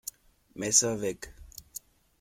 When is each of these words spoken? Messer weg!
Messer 0.55 0.95
weg! 1.01 1.21